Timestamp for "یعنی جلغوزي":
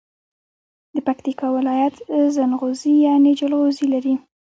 3.07-3.85